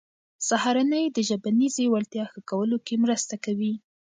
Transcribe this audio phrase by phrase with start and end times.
[0.47, 3.73] سهارنۍ د ژبنیزې وړتیا ښه کولو کې مرسته کوي.